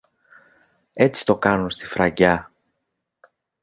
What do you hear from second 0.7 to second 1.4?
Έτσι το